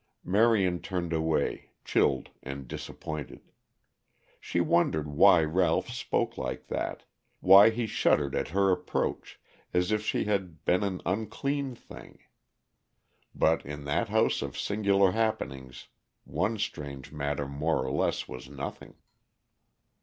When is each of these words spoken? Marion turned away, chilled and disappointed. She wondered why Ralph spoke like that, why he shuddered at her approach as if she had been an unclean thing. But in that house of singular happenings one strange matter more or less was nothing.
Marion 0.23 0.79
turned 0.79 1.13
away, 1.13 1.69
chilled 1.85 2.31
and 2.41 2.67
disappointed. 2.67 3.51
She 4.39 4.59
wondered 4.59 5.07
why 5.07 5.43
Ralph 5.43 5.89
spoke 5.89 6.39
like 6.39 6.69
that, 6.69 7.03
why 7.39 7.69
he 7.69 7.85
shuddered 7.85 8.33
at 8.33 8.47
her 8.47 8.71
approach 8.71 9.39
as 9.75 9.91
if 9.91 10.03
she 10.03 10.23
had 10.23 10.65
been 10.65 10.81
an 10.81 11.03
unclean 11.05 11.75
thing. 11.75 12.17
But 13.35 13.63
in 13.63 13.85
that 13.85 14.09
house 14.09 14.41
of 14.41 14.57
singular 14.57 15.11
happenings 15.11 15.89
one 16.23 16.57
strange 16.57 17.11
matter 17.11 17.47
more 17.47 17.85
or 17.85 17.91
less 17.91 18.27
was 18.27 18.49
nothing. 18.49 18.95